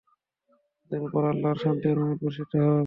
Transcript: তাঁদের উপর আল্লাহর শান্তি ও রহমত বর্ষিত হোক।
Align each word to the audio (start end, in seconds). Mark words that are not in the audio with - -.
তাঁদের 0.79 1.01
উপর 1.07 1.21
আল্লাহর 1.31 1.61
শান্তি 1.63 1.85
ও 1.89 1.93
রহমত 1.93 2.19
বর্ষিত 2.23 2.51
হোক। 2.57 2.79